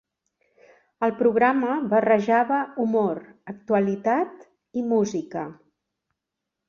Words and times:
El 1.07 1.11
programa 1.19 1.75
barrejava 1.91 2.59
humor, 2.85 3.21
actualitat 3.55 4.43
i 4.83 4.87
música. 4.95 5.45